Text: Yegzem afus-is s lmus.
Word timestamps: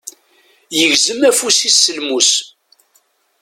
Yegzem 0.77 1.21
afus-is 1.29 1.75
s 1.83 1.85
lmus. 1.97 2.31